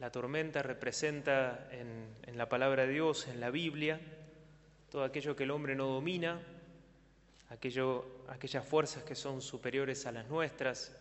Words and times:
La 0.00 0.10
tormenta 0.10 0.62
representa 0.62 1.68
en, 1.70 2.38
la 2.38 2.48
palabra 2.48 2.86
de 2.86 2.92
Dios, 2.94 3.28
en 3.28 3.38
la 3.38 3.50
Biblia, 3.50 4.00
todo 4.90 5.04
aquello 5.04 5.36
que 5.36 5.42
el 5.42 5.50
hombre 5.50 5.74
no 5.74 5.88
domina, 5.88 6.40
aquello, 7.50 8.24
aquellas 8.28 8.66
fuerzas 8.66 9.02
que 9.04 9.14
son 9.14 9.42
superiores 9.42 10.06
a 10.06 10.12
las 10.12 10.26
nuestras 10.26 10.98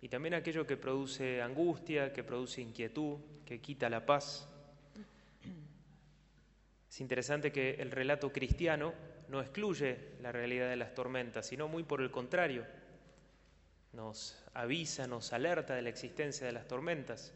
y 0.00 0.08
también 0.08 0.34
aquello 0.34 0.64
que 0.64 0.76
produce 0.76 1.42
angustia, 1.42 2.12
que 2.12 2.22
produce 2.22 2.60
inquietud, 2.60 3.18
que 3.44 3.60
quita 3.60 3.90
la 3.90 4.06
paz. 4.06 4.48
Es 6.88 7.00
interesante 7.00 7.50
que 7.50 7.74
el 7.74 7.90
relato 7.90 8.32
cristiano 8.32 8.94
no 9.28 9.40
excluye 9.40 10.12
la 10.20 10.30
realidad 10.30 10.70
de 10.70 10.76
las 10.76 10.94
tormentas, 10.94 11.46
sino 11.46 11.66
muy 11.66 11.82
por 11.82 12.00
el 12.00 12.12
contrario, 12.12 12.64
nos 13.92 14.40
avisa, 14.54 15.08
nos 15.08 15.32
alerta 15.32 15.74
de 15.74 15.82
la 15.82 15.88
existencia 15.88 16.46
de 16.46 16.52
las 16.52 16.68
tormentas. 16.68 17.34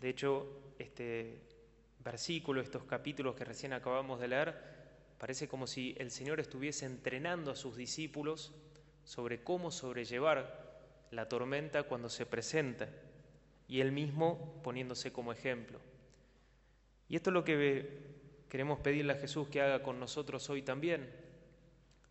De 0.00 0.08
hecho, 0.08 0.46
este 0.78 1.40
versículo, 2.02 2.60
estos 2.60 2.84
capítulos 2.84 3.34
que 3.34 3.44
recién 3.44 3.72
acabamos 3.72 4.18
de 4.20 4.28
leer, 4.28 4.54
parece 5.18 5.46
como 5.46 5.66
si 5.66 5.94
el 5.98 6.10
Señor 6.10 6.40
estuviese 6.40 6.86
entrenando 6.86 7.50
a 7.50 7.56
sus 7.56 7.76
discípulos 7.76 8.54
sobre 9.04 9.42
cómo 9.42 9.70
sobrellevar 9.70 10.70
la 11.10 11.28
tormenta 11.28 11.82
cuando 11.82 12.08
se 12.08 12.24
presenta 12.24 12.88
y 13.68 13.80
Él 13.80 13.92
mismo 13.92 14.60
poniéndose 14.62 15.12
como 15.12 15.32
ejemplo. 15.32 15.78
Y 17.08 17.16
esto 17.16 17.30
es 17.30 17.34
lo 17.34 17.44
que 17.44 17.98
queremos 18.48 18.80
pedirle 18.80 19.12
a 19.12 19.16
Jesús 19.16 19.48
que 19.48 19.60
haga 19.60 19.82
con 19.82 20.00
nosotros 20.00 20.48
hoy 20.48 20.62
también. 20.62 21.10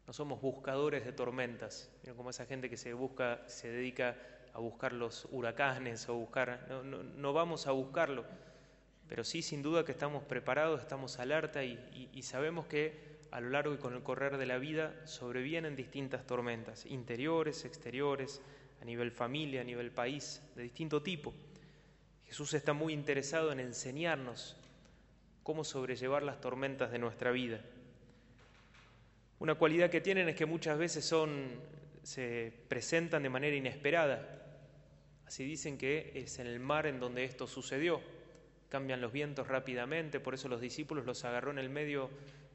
No 0.05 0.13
somos 0.13 0.41
buscadores 0.41 1.05
de 1.05 1.11
tormentas, 1.11 1.91
como 2.16 2.30
esa 2.30 2.45
gente 2.45 2.69
que 2.69 2.77
se 2.77 2.94
busca, 2.94 3.47
se 3.47 3.69
dedica 3.69 4.17
a 4.53 4.59
buscar 4.59 4.94
los 4.94 5.27
huracanes 5.31 6.08
o 6.09 6.16
buscar, 6.16 6.67
no, 6.84 7.03
no, 7.03 7.34
vamos 7.34 7.67
a 7.67 7.71
buscarlo, 7.71 8.26
pero 9.08 9.23
sí 9.23 9.41
sin 9.41 9.62
duda 9.62 9.85
que 9.85 9.91
estamos 9.91 10.23
preparados, 10.23 10.81
estamos 10.81 11.19
alerta 11.19 11.64
y, 11.64 12.09
y 12.14 12.22
sabemos 12.23 12.66
que 12.66 13.20
a 13.31 13.39
lo 13.42 13.50
largo 13.50 13.73
y 13.73 13.77
con 13.77 13.94
el 13.94 14.03
correr 14.03 14.38
de 14.38 14.45
la 14.45 14.58
vida 14.58 14.95
sobrevienen 15.05 15.75
distintas 15.75 16.25
tormentas, 16.25 16.86
interiores, 16.86 17.66
exteriores, 17.66 18.42
a 18.81 18.86
nivel 18.86 19.11
familia, 19.11 19.61
a 19.61 19.64
nivel 19.64 19.92
país, 19.92 20.42
de 20.55 20.64
distinto 20.64 21.02
tipo. 21.03 21.33
Jesús 22.25 22.53
está 22.53 22.73
muy 22.73 22.94
interesado 22.94 23.52
en 23.52 23.59
enseñarnos 23.59 24.55
cómo 25.44 25.64
sobrellevar 25.64 26.23
las 26.23 26.39
tormentas 26.39 26.92
de 26.92 27.00
nuestra 27.00 27.31
vida. 27.31 27.59
Una 29.39 29.55
cualidad 29.55 29.89
que 29.89 30.02
tienen 30.02 30.30
es 30.30 30.36
que 30.36 30.45
muchas 30.45 30.77
veces 30.77 31.05
son, 31.05 31.50
se 32.09 32.52
presentan 32.67 33.21
de 33.21 33.29
manera 33.29 33.55
inesperada. 33.55 34.41
Así 35.27 35.45
dicen 35.45 35.77
que 35.77 36.11
es 36.15 36.39
en 36.39 36.47
el 36.47 36.59
mar 36.59 36.88
en 36.88 36.99
donde 36.99 37.23
esto 37.23 37.45
sucedió. 37.45 38.02
Cambian 38.67 38.99
los 38.99 39.11
vientos 39.11 39.47
rápidamente, 39.47 40.19
por 40.19 40.33
eso 40.33 40.47
los 40.47 40.59
discípulos 40.59 41.05
los 41.05 41.23
agarró 41.23 41.52
en 41.52 41.59
el 41.59 41.69
medio, 41.69 42.09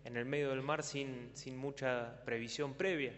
en 0.05 0.17
el 0.17 0.25
medio 0.25 0.51
del 0.51 0.63
mar 0.63 0.83
sin, 0.83 1.31
sin 1.35 1.57
mucha 1.57 2.25
previsión 2.25 2.75
previa. 2.75 3.13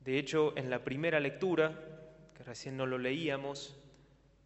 De 0.00 0.18
hecho, 0.18 0.56
en 0.56 0.70
la 0.70 0.82
primera 0.82 1.20
lectura, 1.20 1.78
que 2.34 2.42
recién 2.42 2.78
no 2.78 2.86
lo 2.86 2.96
leíamos, 2.96 3.76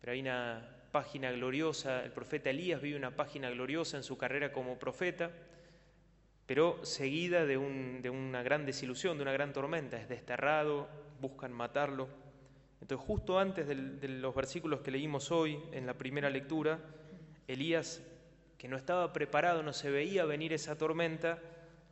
pero 0.01 0.15
hay 0.15 0.21
una 0.21 0.69
página 0.91 1.31
gloriosa, 1.31 2.03
el 2.03 2.11
profeta 2.11 2.51
Elías 2.51 2.83
vive 2.83 2.97
una 2.97 3.15
página 3.15 3.51
gloriosa 3.51 3.99
en 3.99 4.03
su 4.03 4.19
carrera 4.19 4.51
como 4.51 4.81
profeta, 4.81 5.31
pero 6.51 6.85
seguida 6.85 7.47
de, 7.47 7.57
una 7.57 8.43
gran 8.43 8.67
desilusión, 8.67 9.17
de 9.17 9.23
una 9.23 9.31
gran 9.31 9.53
tormenta. 9.53 10.01
Es 10.01 10.09
desterrado, 10.09 10.89
buscan 11.21 11.53
matarlo. 11.53 12.09
Entonces, 12.81 13.07
justo 13.07 13.39
antes 13.39 13.69
de 13.69 14.09
los 14.09 14.35
versículos 14.35 14.81
que 14.81 14.91
leímos 14.91 15.31
hoy 15.31 15.63
en 15.71 15.87
la 15.87 15.95
primera 15.95 16.29
lectura, 16.29 16.81
Elías, 17.47 18.03
que 18.59 18.67
no 18.67 18.77
estaba 18.77 19.13
preparado, 19.13 19.63
no 19.63 19.73
se 19.73 19.93
veía 19.93 20.25
venir 20.25 20.53
esa 20.53 20.77
tormenta, 20.77 21.39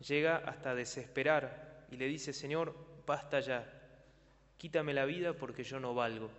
llega 0.01 0.39
hasta 0.39 0.75
desesperar 0.75 1.87
y 1.93 1.97
le 1.97 2.09
dice, 2.09 2.33
Señor, 2.33 2.75
basta 3.07 3.39
ya, 3.39 3.65
quítame 4.57 4.93
la 4.93 5.05
vida 5.05 5.35
porque 5.35 5.63
yo 5.63 5.79
no 5.79 5.95
valgo. 5.95 6.31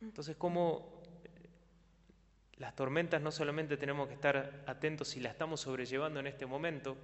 Entonces, 0.00 0.34
¿cómo 0.34 0.95
las 2.58 2.74
tormentas 2.74 3.20
no 3.20 3.30
solamente 3.30 3.76
tenemos 3.76 4.08
que 4.08 4.14
estar 4.14 4.64
atentos 4.66 5.08
si 5.08 5.20
las 5.20 5.32
estamos 5.32 5.60
sobrellevando 5.60 6.20
en 6.20 6.26
este 6.26 6.46
momento, 6.46 6.96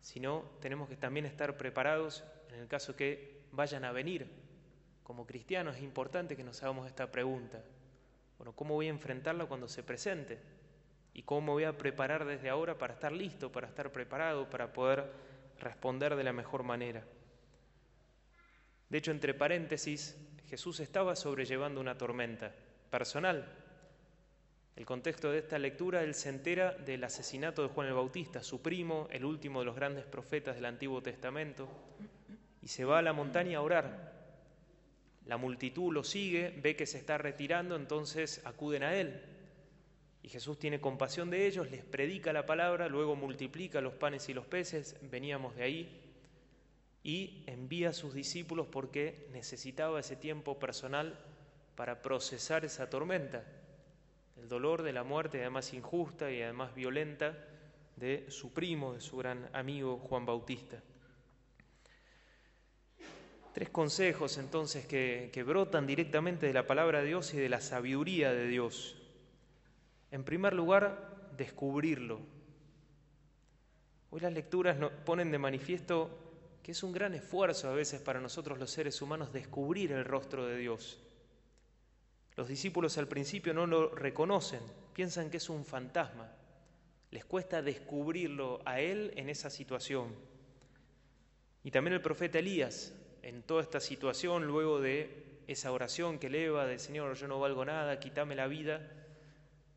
sino 0.00 0.44
tenemos 0.60 0.88
que 0.88 0.96
también 0.96 1.26
estar 1.26 1.56
preparados 1.56 2.24
en 2.48 2.60
el 2.60 2.68
caso 2.68 2.96
que 2.96 3.42
vayan 3.52 3.84
a 3.84 3.92
venir. 3.92 4.26
Como 5.04 5.26
cristianos 5.26 5.76
es 5.76 5.82
importante 5.82 6.36
que 6.36 6.44
nos 6.44 6.62
hagamos 6.62 6.86
esta 6.86 7.10
pregunta. 7.10 7.62
Bueno, 8.38 8.52
¿cómo 8.52 8.74
voy 8.74 8.86
a 8.86 8.90
enfrentarla 8.90 9.46
cuando 9.46 9.68
se 9.68 9.82
presente? 9.82 10.38
¿Y 11.12 11.22
cómo 11.22 11.52
voy 11.52 11.64
a 11.64 11.76
preparar 11.76 12.24
desde 12.24 12.48
ahora 12.48 12.78
para 12.78 12.94
estar 12.94 13.12
listo, 13.12 13.52
para 13.52 13.68
estar 13.68 13.92
preparado, 13.92 14.48
para 14.48 14.72
poder 14.72 15.10
responder 15.60 16.16
de 16.16 16.24
la 16.24 16.32
mejor 16.32 16.62
manera? 16.62 17.04
De 18.88 18.98
hecho, 18.98 19.10
entre 19.10 19.34
paréntesis, 19.34 20.16
Jesús 20.48 20.80
estaba 20.80 21.14
sobrellevando 21.14 21.80
una 21.80 21.96
tormenta 21.96 22.52
personal, 22.90 23.46
el 24.80 24.86
contexto 24.86 25.30
de 25.30 25.40
esta 25.40 25.58
lectura, 25.58 26.02
él 26.02 26.14
se 26.14 26.30
entera 26.30 26.72
del 26.72 27.04
asesinato 27.04 27.60
de 27.60 27.68
Juan 27.68 27.88
el 27.88 27.92
Bautista, 27.92 28.42
su 28.42 28.62
primo, 28.62 29.08
el 29.10 29.26
último 29.26 29.58
de 29.58 29.66
los 29.66 29.76
grandes 29.76 30.06
profetas 30.06 30.54
del 30.54 30.64
Antiguo 30.64 31.02
Testamento, 31.02 31.68
y 32.62 32.68
se 32.68 32.86
va 32.86 33.00
a 33.00 33.02
la 33.02 33.12
montaña 33.12 33.58
a 33.58 33.60
orar. 33.60 34.10
La 35.26 35.36
multitud 35.36 35.92
lo 35.92 36.02
sigue, 36.02 36.58
ve 36.62 36.76
que 36.76 36.86
se 36.86 36.96
está 36.96 37.18
retirando, 37.18 37.76
entonces 37.76 38.40
acuden 38.46 38.82
a 38.82 38.94
él. 38.94 39.20
Y 40.22 40.30
Jesús 40.30 40.58
tiene 40.58 40.80
compasión 40.80 41.28
de 41.28 41.46
ellos, 41.46 41.70
les 41.70 41.84
predica 41.84 42.32
la 42.32 42.46
palabra, 42.46 42.88
luego 42.88 43.16
multiplica 43.16 43.82
los 43.82 43.92
panes 43.92 44.30
y 44.30 44.34
los 44.34 44.46
peces, 44.46 44.96
veníamos 45.02 45.56
de 45.56 45.62
ahí, 45.62 46.00
y 47.02 47.44
envía 47.46 47.90
a 47.90 47.92
sus 47.92 48.14
discípulos 48.14 48.66
porque 48.66 49.28
necesitaba 49.30 50.00
ese 50.00 50.16
tiempo 50.16 50.58
personal 50.58 51.18
para 51.74 52.00
procesar 52.00 52.64
esa 52.64 52.88
tormenta 52.88 53.44
el 54.40 54.48
dolor 54.48 54.82
de 54.82 54.92
la 54.92 55.04
muerte, 55.04 55.40
además 55.40 55.72
injusta 55.74 56.30
y 56.30 56.42
además 56.42 56.74
violenta, 56.74 57.36
de 57.96 58.30
su 58.30 58.52
primo, 58.52 58.94
de 58.94 59.00
su 59.00 59.18
gran 59.18 59.50
amigo 59.52 59.98
Juan 59.98 60.24
Bautista. 60.24 60.82
Tres 63.52 63.68
consejos 63.68 64.38
entonces 64.38 64.86
que, 64.86 65.44
brotan 65.46 65.86
directamente 65.86 66.46
de 66.46 66.54
la 66.54 66.66
palabra 66.66 67.00
de 67.00 67.08
Dios 67.08 67.34
y 67.34 67.36
de 67.36 67.48
la 67.50 67.60
sabiduría 67.60 68.32
de 68.32 68.46
Dios. 68.46 68.96
En 70.10 70.24
primer 70.24 70.54
lugar, 70.54 71.30
descubrirlo. 71.36 72.20
Hoy 74.10 74.20
las 74.20 74.32
lecturas 74.32 74.78
nos 74.78 74.92
ponen 74.92 75.30
de 75.30 75.38
manifiesto 75.38 76.10
que 76.62 76.72
es 76.72 76.82
un 76.82 76.92
gran 76.92 77.14
esfuerzo 77.14 77.68
a 77.68 77.74
veces 77.74 78.00
para 78.00 78.20
nosotros 78.20 78.58
los 78.58 78.70
seres 78.70 79.00
humanos 79.02 79.32
descubrir 79.32 79.92
el 79.92 80.04
rostro 80.04 80.46
de 80.46 80.56
Dios. 80.56 80.98
Los 82.40 82.48
discípulos 82.48 82.96
al 82.96 83.06
principio 83.06 83.52
no 83.52 83.66
lo 83.66 83.90
reconocen, 83.90 84.60
piensan 84.94 85.28
que 85.28 85.36
es 85.36 85.50
un 85.50 85.62
fantasma. 85.62 86.32
Les 87.10 87.22
cuesta 87.26 87.60
descubrirlo 87.60 88.62
a 88.64 88.80
él 88.80 89.12
en 89.16 89.28
esa 89.28 89.50
situación. 89.50 90.14
Y 91.62 91.70
también 91.70 91.92
el 91.92 92.00
profeta 92.00 92.38
Elías, 92.38 92.94
en 93.20 93.42
toda 93.42 93.60
esta 93.60 93.78
situación, 93.78 94.46
luego 94.46 94.80
de 94.80 95.42
esa 95.48 95.70
oración 95.70 96.18
que 96.18 96.28
eleva 96.28 96.64
de 96.64 96.78
Señor, 96.78 97.14
yo 97.14 97.28
no 97.28 97.38
valgo 97.38 97.62
nada, 97.66 98.00
quítame 98.00 98.34
la 98.34 98.46
vida, 98.46 98.90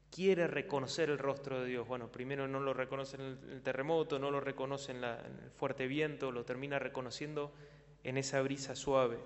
quiere 0.09 0.47
reconocer 0.47 1.09
el 1.09 1.18
rostro 1.18 1.59
de 1.59 1.68
Dios. 1.68 1.85
Bueno, 1.85 2.13
primero 2.13 2.47
no 2.47 2.62
lo 2.62 2.74
reconoce 2.74 3.18
en 3.18 3.24
el 3.24 3.62
terremoto, 3.62 4.19
no 4.19 4.31
lo 4.31 4.40
reconoce 4.40 4.94
en 4.94 5.03
el 5.03 5.51
fuerte 5.57 5.85
viento, 5.85 6.31
lo 6.31 6.45
termina 6.45 6.80
reconociendo 6.80 7.51
en 8.06 8.18
esa 8.18 8.41
brisa 8.41 8.74
suave. 8.74 9.18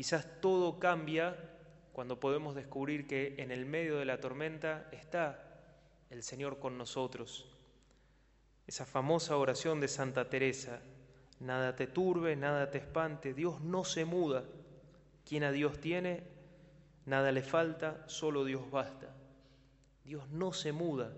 Quizás 0.00 0.40
todo 0.40 0.78
cambia 0.78 1.36
cuando 1.92 2.18
podemos 2.18 2.54
descubrir 2.54 3.06
que 3.06 3.34
en 3.36 3.50
el 3.50 3.66
medio 3.66 3.98
de 3.98 4.06
la 4.06 4.18
tormenta 4.18 4.88
está 4.92 5.60
el 6.08 6.22
Señor 6.22 6.58
con 6.58 6.78
nosotros. 6.78 7.46
Esa 8.66 8.86
famosa 8.86 9.36
oración 9.36 9.78
de 9.78 9.88
Santa 9.88 10.30
Teresa, 10.30 10.80
nada 11.38 11.76
te 11.76 11.86
turbe, 11.86 12.34
nada 12.34 12.70
te 12.70 12.78
espante, 12.78 13.34
Dios 13.34 13.60
no 13.60 13.84
se 13.84 14.06
muda. 14.06 14.44
Quien 15.28 15.44
a 15.44 15.52
Dios 15.52 15.78
tiene, 15.82 16.22
nada 17.04 17.30
le 17.30 17.42
falta, 17.42 18.02
solo 18.08 18.46
Dios 18.46 18.70
basta. 18.70 19.14
Dios 20.02 20.26
no 20.30 20.54
se 20.54 20.72
muda. 20.72 21.12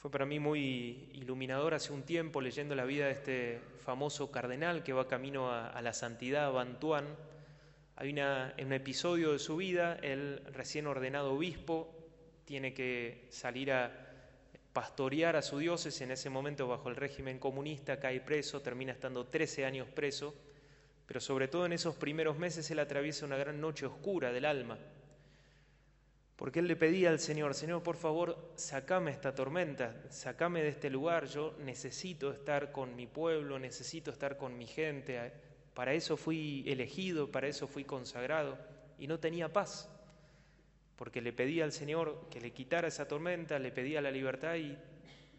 Fue 0.00 0.10
para 0.10 0.24
mí 0.24 0.38
muy 0.38 1.10
iluminador 1.12 1.74
hace 1.74 1.92
un 1.92 2.04
tiempo 2.04 2.40
leyendo 2.40 2.74
la 2.74 2.86
vida 2.86 3.04
de 3.04 3.12
este 3.12 3.60
famoso 3.84 4.30
cardenal 4.30 4.82
que 4.82 4.94
va 4.94 5.06
camino 5.06 5.52
a, 5.52 5.78
la 5.82 5.92
santidad, 5.92 6.50
Bantuán. 6.50 7.04
Hay 7.96 8.10
un 8.10 8.72
episodio 8.72 9.32
de 9.32 9.38
su 9.38 9.58
vida, 9.58 9.98
él 10.00 10.42
recién 10.54 10.86
ordenado 10.86 11.34
obispo, 11.34 11.94
tiene 12.46 12.72
que 12.72 13.26
salir 13.28 13.72
a 13.72 13.92
pastorear 14.72 15.36
a 15.36 15.42
su 15.42 15.58
diócesis, 15.58 16.00
en 16.00 16.12
ese 16.12 16.30
momento 16.30 16.66
bajo 16.66 16.88
el 16.88 16.96
régimen 16.96 17.38
comunista 17.38 18.00
cae 18.00 18.22
preso, 18.22 18.62
termina 18.62 18.92
estando 18.92 19.26
13 19.26 19.66
años 19.66 19.86
preso, 19.88 20.34
pero 21.04 21.20
sobre 21.20 21.46
todo 21.46 21.66
en 21.66 21.74
esos 21.74 21.94
primeros 21.94 22.38
meses 22.38 22.70
él 22.70 22.78
atraviesa 22.78 23.26
una 23.26 23.36
gran 23.36 23.60
noche 23.60 23.84
oscura 23.84 24.32
del 24.32 24.46
alma, 24.46 24.78
porque 26.40 26.60
él 26.60 26.68
le 26.68 26.76
pedía 26.76 27.10
al 27.10 27.20
Señor, 27.20 27.52
Señor, 27.54 27.82
por 27.82 27.96
favor, 27.96 28.52
sacame 28.54 29.10
esta 29.10 29.34
tormenta, 29.34 29.94
sacame 30.08 30.62
de 30.62 30.70
este 30.70 30.88
lugar, 30.88 31.26
yo 31.26 31.54
necesito 31.58 32.32
estar 32.32 32.72
con 32.72 32.96
mi 32.96 33.06
pueblo, 33.06 33.58
necesito 33.58 34.10
estar 34.10 34.38
con 34.38 34.56
mi 34.56 34.66
gente, 34.66 35.32
para 35.74 35.92
eso 35.92 36.16
fui 36.16 36.64
elegido, 36.66 37.30
para 37.30 37.46
eso 37.46 37.66
fui 37.66 37.84
consagrado, 37.84 38.56
y 38.98 39.06
no 39.06 39.20
tenía 39.20 39.52
paz, 39.52 39.90
porque 40.96 41.20
le 41.20 41.34
pedía 41.34 41.64
al 41.64 41.72
Señor 41.72 42.18
que 42.30 42.40
le 42.40 42.54
quitara 42.54 42.88
esa 42.88 43.06
tormenta, 43.06 43.58
le 43.58 43.70
pedía 43.70 44.00
la 44.00 44.10
libertad 44.10 44.54
y 44.54 44.78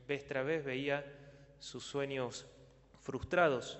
vez 0.07 0.27
tras 0.27 0.45
vez 0.45 0.63
veía 0.63 1.03
sus 1.57 1.83
sueños 1.83 2.45
frustrados, 2.99 3.79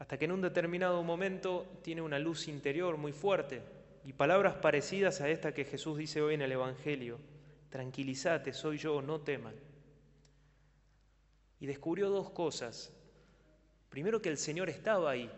hasta 0.00 0.18
que 0.18 0.24
en 0.24 0.32
un 0.32 0.40
determinado 0.40 1.00
momento 1.04 1.78
tiene 1.84 2.02
una 2.02 2.18
luz 2.18 2.48
interior 2.48 2.96
muy 2.96 3.12
fuerte 3.12 3.62
y 4.04 4.12
palabras 4.12 4.54
parecidas 4.56 5.20
a 5.20 5.28
esta 5.28 5.52
que 5.52 5.64
Jesús 5.64 5.98
dice 5.98 6.20
hoy 6.20 6.34
en 6.34 6.42
el 6.42 6.52
Evangelio, 6.52 7.18
tranquilízate, 7.70 8.52
soy 8.52 8.78
yo, 8.78 9.00
no 9.00 9.20
teman. 9.20 9.54
Y 11.60 11.66
descubrió 11.66 12.10
dos 12.10 12.30
cosas. 12.30 12.92
Primero 13.88 14.20
que 14.20 14.30
el 14.30 14.38
Señor 14.38 14.68
estaba 14.68 15.10
ahí, 15.10 15.30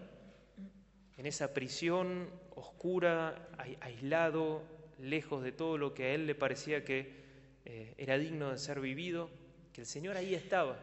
en 1.17 1.27
esa 1.27 1.53
prisión 1.53 2.31
oscura, 2.55 3.49
aislado, 3.81 4.63
lejos 4.99 5.43
de 5.43 5.53
todo 5.53 5.77
lo 5.77 5.95
que 5.95 6.05
a 6.05 6.15
él 6.15 6.27
le 6.27 6.35
parecía 6.35 6.85
que 6.85 7.25
eh, 7.65 7.95
era 7.99 8.19
digno 8.19 8.51
de 8.51 8.59
ser 8.59 8.81
vivido, 8.81 9.31
que 9.73 9.83
el 9.83 9.87
Señor 9.87 10.17
ahí 10.17 10.35
estaba. 10.35 10.79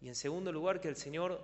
Y 0.00 0.08
en 0.08 0.14
segundo 0.14 0.52
lugar, 0.52 0.80
que 0.80 0.88
el 0.88 0.96
Señor 0.96 1.40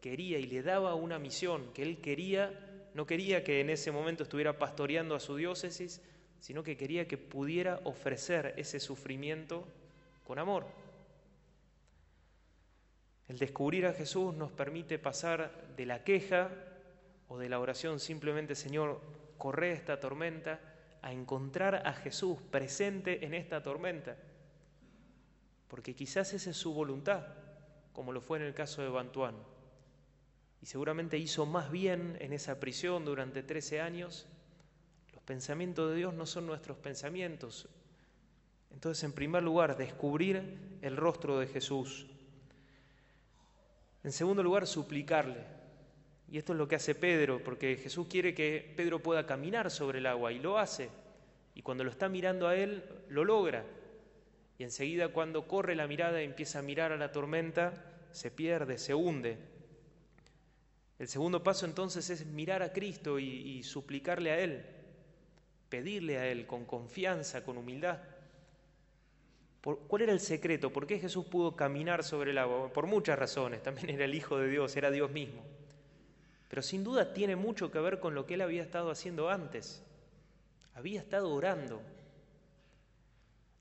quería 0.00 0.38
y 0.38 0.46
le 0.46 0.62
daba 0.62 0.94
una 0.94 1.18
misión, 1.18 1.72
que 1.72 1.82
él 1.82 2.00
quería, 2.00 2.71
no 2.94 3.06
quería 3.06 3.42
que 3.44 3.60
en 3.60 3.70
ese 3.70 3.90
momento 3.90 4.22
estuviera 4.22 4.58
pastoreando 4.58 5.14
a 5.14 5.20
su 5.20 5.36
diócesis, 5.36 6.02
sino 6.40 6.62
que 6.62 6.76
quería 6.76 7.06
que 7.06 7.18
pudiera 7.18 7.80
ofrecer 7.84 8.54
ese 8.56 8.80
sufrimiento 8.80 9.66
con 10.24 10.38
amor. 10.38 10.66
El 13.28 13.38
descubrir 13.38 13.86
a 13.86 13.94
Jesús 13.94 14.34
nos 14.34 14.50
permite 14.50 14.98
pasar 14.98 15.52
de 15.76 15.86
la 15.86 16.04
queja 16.04 16.50
o 17.28 17.38
de 17.38 17.48
la 17.48 17.60
oración 17.60 17.98
simplemente, 18.00 18.54
Señor, 18.54 19.00
corre 19.38 19.72
esta 19.72 20.00
tormenta, 20.00 20.60
a 21.00 21.12
encontrar 21.12 21.86
a 21.86 21.94
Jesús 21.94 22.38
presente 22.50 23.24
en 23.24 23.34
esta 23.34 23.62
tormenta. 23.62 24.16
Porque 25.66 25.94
quizás 25.94 26.32
esa 26.32 26.50
es 26.50 26.56
su 26.56 26.72
voluntad, 26.72 27.26
como 27.92 28.12
lo 28.12 28.20
fue 28.20 28.38
en 28.38 28.44
el 28.44 28.54
caso 28.54 28.82
de 28.82 28.88
Bantuán. 28.88 29.34
Y 30.62 30.66
seguramente 30.66 31.18
hizo 31.18 31.44
más 31.44 31.72
bien 31.72 32.16
en 32.20 32.32
esa 32.32 32.60
prisión 32.60 33.04
durante 33.04 33.42
13 33.42 33.80
años. 33.80 34.26
Los 35.12 35.22
pensamientos 35.24 35.90
de 35.90 35.96
Dios 35.96 36.14
no 36.14 36.24
son 36.24 36.46
nuestros 36.46 36.78
pensamientos. 36.78 37.68
Entonces, 38.72 39.02
en 39.02 39.12
primer 39.12 39.42
lugar, 39.42 39.76
descubrir 39.76 40.78
el 40.80 40.96
rostro 40.96 41.40
de 41.40 41.48
Jesús. 41.48 42.06
En 44.04 44.12
segundo 44.12 44.42
lugar, 44.42 44.68
suplicarle. 44.68 45.44
Y 46.30 46.38
esto 46.38 46.52
es 46.52 46.58
lo 46.58 46.68
que 46.68 46.76
hace 46.76 46.94
Pedro, 46.94 47.42
porque 47.42 47.76
Jesús 47.76 48.06
quiere 48.08 48.32
que 48.32 48.72
Pedro 48.76 49.00
pueda 49.02 49.26
caminar 49.26 49.70
sobre 49.70 49.98
el 49.98 50.06
agua 50.06 50.32
y 50.32 50.38
lo 50.38 50.58
hace. 50.58 50.88
Y 51.54 51.62
cuando 51.62 51.84
lo 51.84 51.90
está 51.90 52.08
mirando 52.08 52.46
a 52.46 52.56
él, 52.56 52.84
lo 53.08 53.24
logra. 53.24 53.64
Y 54.58 54.62
enseguida 54.62 55.08
cuando 55.08 55.46
corre 55.46 55.74
la 55.74 55.88
mirada 55.88 56.22
y 56.22 56.24
empieza 56.24 56.60
a 56.60 56.62
mirar 56.62 56.92
a 56.92 56.96
la 56.96 57.10
tormenta, 57.10 57.84
se 58.12 58.30
pierde, 58.30 58.78
se 58.78 58.94
hunde. 58.94 59.51
El 61.02 61.08
segundo 61.08 61.42
paso 61.42 61.66
entonces 61.66 62.08
es 62.10 62.26
mirar 62.26 62.62
a 62.62 62.72
Cristo 62.72 63.18
y, 63.18 63.60
suplicarle 63.64 64.30
a 64.30 64.38
Él, 64.38 64.64
pedirle 65.68 66.18
a 66.18 66.28
Él 66.28 66.46
con 66.46 66.64
confianza, 66.64 67.44
con 67.44 67.58
humildad. 67.58 67.98
¿Cuál 69.62 70.02
era 70.02 70.12
el 70.12 70.20
secreto? 70.20 70.72
¿Por 70.72 70.86
qué 70.86 71.00
Jesús 71.00 71.26
pudo 71.26 71.56
caminar 71.56 72.04
sobre 72.04 72.30
el 72.30 72.38
agua? 72.38 72.72
Por 72.72 72.86
muchas 72.86 73.18
razones. 73.18 73.64
También 73.64 73.90
era 73.90 74.04
el 74.04 74.14
Hijo 74.14 74.38
de 74.38 74.48
Dios, 74.48 74.76
era 74.76 74.92
Dios 74.92 75.10
mismo. 75.10 75.42
Pero 76.48 76.62
sin 76.62 76.84
duda 76.84 77.12
tiene 77.12 77.34
mucho 77.34 77.72
que 77.72 77.80
ver 77.80 77.98
con 77.98 78.14
lo 78.14 78.24
que 78.24 78.34
Él 78.34 78.42
había 78.42 78.62
estado 78.62 78.88
haciendo 78.92 79.28
antes. 79.28 79.82
Había 80.72 81.00
estado 81.00 81.34
orando, 81.34 81.82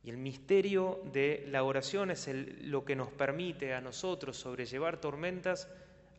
y 0.03 0.11
el 0.11 0.17
misterio 0.17 1.01
de 1.11 1.43
la 1.47 1.63
oración 1.63 2.11
es 2.11 2.29
lo 2.61 2.85
que 2.85 2.95
nos 2.95 3.11
permite 3.11 3.73
a 3.73 3.81
nosotros 3.81 4.37
sobrellevar 4.37 5.01
tormentas 5.01 5.67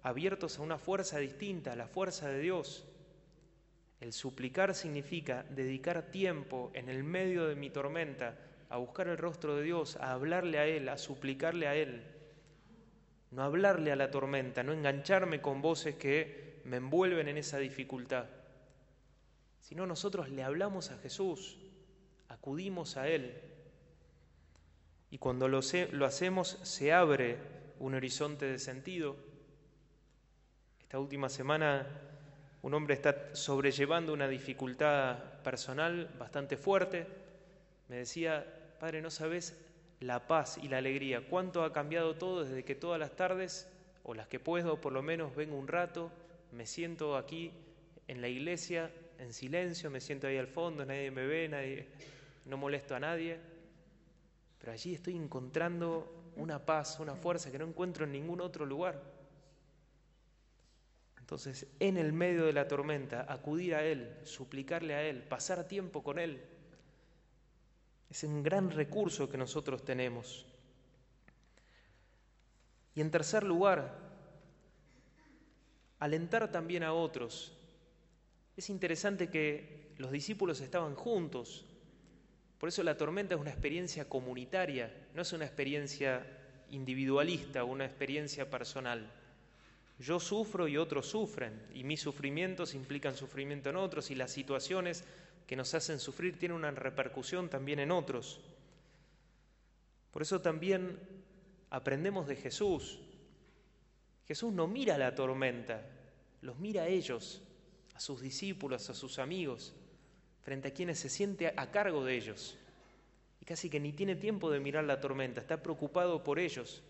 abiertos 0.03 0.59
a 0.59 0.63
una 0.63 0.79
fuerza 0.79 1.19
distinta, 1.19 1.73
a 1.73 1.77
la 1.77 1.87
fuerza 1.87 2.29
de 2.29 2.41
Dios. 2.41 2.85
El 4.01 4.13
suplicar 4.13 4.75
significa 4.75 5.45
dedicar 5.51 6.11
tiempo 6.11 6.71
en 6.75 6.89
el 6.89 7.05
medio 7.05 7.47
de 7.47 7.55
mi 7.55 7.71
tormenta 7.71 8.37
a 8.69 8.79
buscar 8.79 9.07
el 9.09 9.19
rostro 9.19 9.57
de 9.57 9.63
Dios, 9.63 9.97
a 9.97 10.13
hablarle 10.13 10.59
a 10.59 10.67
Él, 10.67 10.89
a 10.89 10.99
suplicarle 10.99 11.69
a 11.69 11.77
Él. 11.77 12.03
No 13.31 13.43
hablarle 13.43 13.93
a 13.93 13.97
la 13.97 14.11
tormenta, 14.11 14.63
no 14.63 14.73
engancharme 14.73 15.41
con 15.41 15.63
voces 15.63 15.95
que 15.97 16.61
me 16.65 16.79
envuelven 16.79 17.29
en 17.29 17.39
esa 17.39 17.59
dificultad, 17.59 18.27
sino 19.61 19.87
nosotros 19.87 20.31
le 20.31 20.43
hablamos 20.43 20.91
a 20.91 20.99
Jesús, 20.99 21.59
acudimos 22.29 22.97
a 22.97 23.09
Él, 23.09 23.41
y 25.11 25.19
cuando 25.19 25.47
lo, 25.47 25.61
lo 25.93 26.07
hacemos 26.07 26.59
se 26.63 26.93
abre 26.93 27.37
un 27.79 27.95
horizonte 27.95 28.47
de 28.47 28.59
sentido. 28.59 29.17
Esta 30.93 31.01
última 31.01 31.31
semana 31.31 31.87
un 32.61 32.75
hombre 32.75 32.93
está 32.93 33.35
sobrellevando 33.35 34.13
una 34.13 34.29
dificultad 34.29 35.17
personal 35.43 36.15
bastante 36.19 36.59
fuerte. 36.59 37.07
Me 37.89 37.97
decía, 37.97 38.45
Padre, 38.79 39.01
no 39.01 39.11
sabes 39.11 39.57
la 40.01 40.27
paz 40.27 40.59
y 40.63 40.69
la 40.69 40.77
alegría, 40.77 41.27
cuánto 41.31 41.65
ha 41.65 41.73
cambiado 41.73 42.17
todo 42.17 42.45
desde 42.45 42.63
que 42.63 42.75
todas 42.75 43.01
las 43.01 43.17
tardes, 43.17 43.73
o 44.03 44.13
las 44.13 44.29
que 44.29 44.39
puedo, 44.39 44.83
por 44.83 44.93
lo 44.93 45.03
menos 45.03 45.35
vengo 45.35 45.57
un 45.57 45.67
rato, 45.67 46.13
me 46.53 46.67
siento 46.67 47.17
aquí 47.17 47.53
en 48.07 48.21
la 48.21 48.29
iglesia 48.29 48.91
en 49.19 49.33
silencio, 49.33 49.91
me 49.91 50.03
siento 50.03 50.27
ahí 50.27 50.37
al 50.37 50.47
fondo, 50.47 50.85
nadie 50.85 51.11
me 51.11 51.27
ve, 51.27 51.49
nadie, 51.49 51.89
no 52.45 52.59
molesto 52.59 52.95
a 52.95 53.01
nadie 53.01 53.39
pero 54.63 54.73
allí 54.73 54.95
estoy 54.95 55.17
encontrando 55.17 56.07
una 56.37 56.65
paz, 56.65 57.01
una 57.01 57.17
fuerza 57.17 57.51
que 57.51 57.59
no 57.59 57.65
encuentro 57.65 58.05
en 58.05 58.13
ningún 58.13 58.41
otro 58.41 58.65
lugar. 58.65 59.22
Entonces, 61.23 61.69
en 61.79 61.97
el 61.99 62.13
medio 62.13 62.45
de 62.45 62.53
la 62.53 62.67
tormenta, 62.67 63.25
acudir 63.33 63.77
a 63.77 63.85
Él, 63.85 64.13
suplicarle 64.25 64.95
a 64.95 65.03
Él, 65.03 65.23
pasar 65.23 65.69
tiempo 65.69 66.03
con 66.03 66.19
Él, 66.19 66.43
es 68.11 68.25
un 68.25 68.43
gran 68.43 68.73
recurso 68.73 69.31
que 69.31 69.39
nosotros 69.39 69.85
tenemos. 69.85 70.45
Y 72.97 73.01
en 73.01 73.13
tercer 73.13 73.45
lugar, 73.45 73.97
alentar 76.01 76.51
también 76.51 76.83
a 76.83 76.93
otros. 76.93 77.57
Es 78.57 78.69
interesante 78.69 79.31
que 79.31 79.95
los 79.99 80.11
discípulos 80.11 80.61
estaban 80.61 80.97
juntos, 80.97 81.65
por 82.59 82.69
eso 82.69 82.83
la 82.83 82.97
tormenta 82.97 83.37
es 83.37 83.41
una 83.41 83.51
experiencia 83.51 84.09
comunitaria, 84.09 84.93
no 85.15 85.23
es 85.23 85.33
una 85.33 85.45
experiencia 85.45 86.27
individualista, 86.71 87.63
una 87.63 87.85
experiencia 87.85 88.51
personal. 88.51 89.22
Yo 89.99 90.19
sufro 90.19 90.67
y 90.69 90.77
otros 90.77 91.07
sufren, 91.07 91.67
y 91.75 91.85
mis 91.85 92.01
sufrimientos 92.01 92.75
implican 92.75 93.17
sufrimiento 93.17 93.71
en 93.71 93.77
otros, 93.77 94.11
y 94.11 94.15
las 94.15 94.33
situaciones 94.33 95.05
que 95.47 95.57
nos 95.57 95.75
hacen 95.75 95.99
sufrir 95.99 96.39
tienen 96.39 96.57
una 96.57 96.71
repercusión 96.71 97.49
también 97.49 97.79
en 97.79 97.91
otros. 97.91 98.41
Por 100.11 100.23
eso 100.23 100.41
también 100.41 100.99
aprendemos 101.71 102.27
de 102.27 102.37
Jesús. 102.37 102.99
Jesús 104.27 104.53
no 104.53 104.67
mira 104.67 104.99
la 104.99 105.15
tormenta, 105.15 105.83
los 106.41 106.59
mira 106.59 106.83
a 106.83 106.89
ellos, 106.89 107.43
a 107.95 108.01
sus 108.01 108.21
discípulos, 108.21 108.89
a 108.91 108.95
sus 108.95 109.19
amigos 109.19 109.75
frente 110.43 110.69
a 110.69 110.75
quienes 110.75 110.99
se 110.99 111.09
siente 111.09 111.55
a 111.57 111.71
cargo 111.71 112.05
de 112.05 112.17
ellos. 112.17 112.59
Y 113.41 113.45
casi 113.45 113.71
que 113.71 113.81
ni 113.81 113.93
tiene 113.93 114.17
tiempo 114.17 114.51
de 114.51 114.61
mirar 114.61 114.85
la 114.85 115.01
tormenta, 115.01 115.41
está 115.41 115.63
preocupado 115.63 116.23
por 116.23 116.39
ellos. 116.39 116.83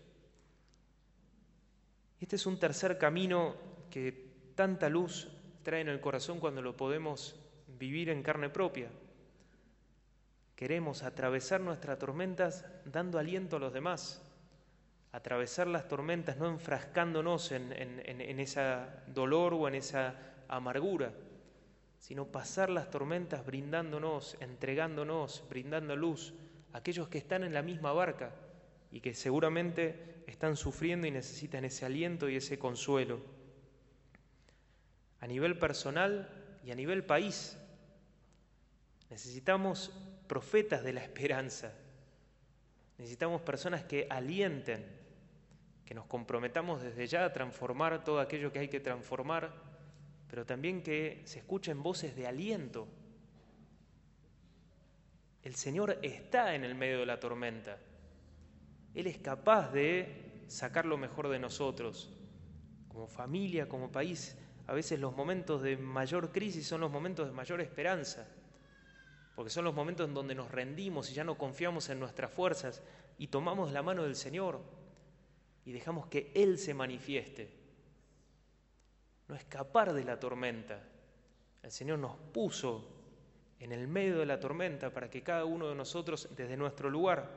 Este 2.23 2.37
es 2.37 2.45
un 2.45 2.57
tercer 2.57 2.97
camino 2.97 3.53
que 3.89 4.53
tanta 4.55 4.87
luz 4.87 5.27
trae 5.61 5.81
en 5.81 5.89
el 5.89 5.99
corazón 5.99 6.39
cuando 6.39 6.61
lo 6.61 6.77
podemos 6.77 7.35
vivir 7.77 8.07
en 8.09 8.23
carne 8.23 8.49
propia. 8.49 8.87
Queremos 10.55 11.03
atravesar 11.03 11.59
nuestras 11.59 11.99
tormentas 11.99 12.65
dando 12.85 13.19
aliento 13.19 13.57
a 13.57 13.59
los 13.59 13.73
demás, 13.73 14.23
atravesar 15.11 15.67
las 15.67 15.89
tormentas 15.89 16.37
no 16.37 16.47
enfrascándonos 16.47 17.51
en, 17.51 17.73
en 17.73 18.39
ese 18.39 18.61
dolor 19.07 19.53
o 19.53 19.67
en 19.67 19.75
esa 19.75 20.15
amargura, 20.47 21.11
sino 21.99 22.27
pasar 22.27 22.69
las 22.69 22.89
tormentas 22.89 23.45
brindándonos, 23.45 24.37
entregándonos, 24.39 25.43
brindando 25.49 25.93
luz 25.97 26.33
a 26.71 26.77
aquellos 26.77 27.09
que 27.09 27.17
están 27.17 27.43
en 27.43 27.53
la 27.53 27.63
misma 27.63 27.91
barca 27.91 28.31
y 28.91 29.01
que 29.01 29.13
seguramente 29.13 30.12
están 30.27 30.55
sufriendo 30.55 31.07
y 31.07 31.11
necesitan 31.11 31.65
ese 31.65 31.85
aliento 31.85 32.29
y 32.29 32.37
ese 32.37 32.57
consuelo. 32.59 33.19
a 35.19 35.27
nivel 35.27 35.57
personal 35.57 36.29
y 36.65 36.71
a 36.71 36.75
nivel 36.75 37.05
país. 37.05 37.57
Necesitamos 39.09 39.89
profetas 40.27 40.83
de 40.83 40.91
la 40.91 41.01
esperanza. 41.01 41.71
Necesitamos 42.97 43.41
personas 43.41 43.83
que 43.85 44.05
alienten, 44.09 44.85
que 45.85 45.93
nos 45.93 46.07
comprometamos 46.07 46.81
desde 46.81 47.07
ya 47.07 47.23
a 47.23 47.31
transformar 47.31 48.03
todo 48.03 48.19
aquello 48.19 48.51
que 48.51 48.59
hay 48.59 48.67
que 48.67 48.81
transformar, 48.81 49.53
pero 50.29 50.45
también 50.45 50.83
que 50.83 51.21
se 51.25 51.39
escuchen 51.39 51.83
voces 51.83 52.15
de 52.17 52.27
aliento. 52.27 52.87
El 55.43 55.55
Señor 55.55 55.99
está 56.01 56.55
en 56.55 56.63
el 56.63 56.75
medio 56.75 56.99
de 56.99 57.05
la 57.05 57.19
tormenta. 57.19 57.77
Él 58.93 59.07
es 59.07 59.17
capaz 59.17 59.71
de 59.71 60.43
sacar 60.47 60.85
lo 60.85 60.97
mejor 60.97 61.29
de 61.29 61.39
nosotros, 61.39 62.13
como 62.87 63.07
familia, 63.07 63.67
como 63.67 63.91
país. 63.91 64.37
A 64.67 64.73
veces 64.73 64.99
los 64.99 65.15
momentos 65.15 65.61
de 65.61 65.77
mayor 65.77 66.31
crisis 66.31 66.67
son 66.67 66.81
los 66.81 66.91
momentos 66.91 67.27
de 67.27 67.33
mayor 67.33 67.61
esperanza 67.61 68.27
porque 69.35 69.49
son 69.49 69.65
los 69.65 69.73
momentos 69.73 70.07
en 70.07 70.13
donde 70.13 70.35
nos 70.35 70.51
rendimos 70.51 71.09
y 71.09 71.13
ya 71.13 71.23
no 71.23 71.37
confiamos 71.37 71.89
en 71.89 71.99
nuestras 71.99 72.31
fuerzas 72.31 72.83
y 73.17 73.27
tomamos 73.27 73.71
la 73.71 73.81
mano 73.81 74.03
del 74.03 74.15
Señor 74.15 74.61
y 75.65 75.71
dejamos 75.71 76.07
que 76.07 76.31
Él 76.35 76.59
se 76.59 76.73
manifieste. 76.73 77.49
No 79.27 79.35
escapar 79.35 79.93
de 79.93 80.03
la 80.03 80.19
tormenta. 80.19 80.83
El 81.63 81.71
Señor 81.71 81.99
nos 81.99 82.15
puso 82.17 82.89
en 83.59 83.71
el 83.71 83.87
medio 83.87 84.19
de 84.19 84.25
la 84.25 84.39
tormenta 84.39 84.93
para 84.93 85.09
que 85.09 85.23
cada 85.23 85.45
uno 85.45 85.69
de 85.69 85.75
nosotros, 85.75 86.29
desde 86.35 86.57
nuestro 86.57 86.89
lugar, 86.89 87.31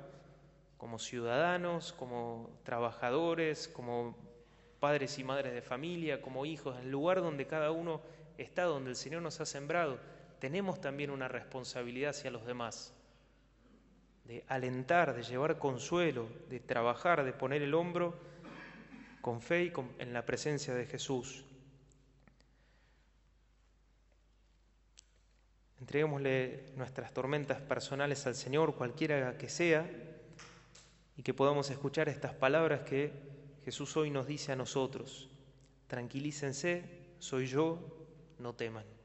como 0.77 0.99
ciudadanos, 0.99 1.93
como 1.93 2.51
trabajadores, 2.65 3.69
como 3.69 4.17
padres 4.81 5.19
y 5.19 5.25
madres 5.25 5.55
de 5.55 5.63
familia, 5.63 6.21
como 6.21 6.47
hijos, 6.47 6.77
en 6.77 6.85
el 6.85 6.91
lugar 6.91 7.23
donde 7.23 7.47
cada 7.47 7.71
uno 7.71 8.03
está, 8.39 8.65
donde 8.65 8.91
el 8.91 8.97
Señor 8.97 9.23
nos 9.23 9.41
ha 9.41 9.47
sembrado, 9.47 9.99
tenemos 10.39 10.81
también 10.81 11.11
una 11.11 11.29
responsabilidad 11.29 12.11
hacia 12.11 12.31
los 12.31 12.47
demás, 12.47 12.93
de 14.25 14.45
alentar, 14.49 15.15
de 15.15 15.23
llevar 15.23 15.59
consuelo, 15.59 16.29
de 16.51 16.61
trabajar, 16.61 17.25
de 17.25 17.33
poner 17.33 17.63
el 17.63 17.75
hombro 17.75 18.15
con 19.23 19.41
fe 19.41 19.65
y 19.65 19.73
en 19.99 20.13
la 20.13 20.27
presencia 20.27 20.75
de 20.75 20.87
Jesús. 20.87 21.45
Entreguémosle 25.81 26.73
nuestras 26.77 27.13
tormentas 27.13 27.61
personales 27.61 28.27
al 28.27 28.35
Señor, 28.35 28.75
cualquiera 28.75 29.37
que 29.39 29.49
sea, 29.49 29.89
y 31.17 31.23
que 31.23 31.35
podamos 31.35 31.71
escuchar 31.71 32.09
estas 32.09 32.35
palabras 32.35 32.83
que 32.83 33.13
Jesús 33.65 33.97
hoy 33.97 34.11
nos 34.11 34.27
dice 34.27 34.53
a 34.53 34.57
nosotros. 34.57 35.29
Tranquilícense, 35.87 37.15
soy 37.19 37.47
yo, 37.47 37.79
no 38.39 38.55
teman. 38.55 38.96